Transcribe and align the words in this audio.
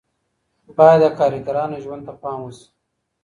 باید 0.77 1.01
د 1.11 1.15
کارګرانو 1.17 1.77
ژوند 1.83 2.01
ته 2.07 2.13
پام 2.21 2.39
وشي. 2.43 2.67